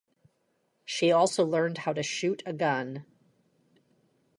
She 0.83 1.11
also 1.11 1.45
learned 1.45 1.77
how 1.77 1.93
to 1.93 2.01
shoot 2.01 2.41
a 2.47 2.53
gun. 2.53 3.05